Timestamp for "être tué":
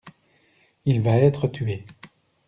1.17-1.85